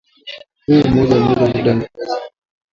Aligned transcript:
hufa 0.65 0.87
mmoja 0.89 1.15
mmoja 1.15 1.15
kwa 1.15 1.19
muda 1.45 1.51
fulani 1.51 1.81
kisha 1.87 2.11
wanaacha 2.13 2.31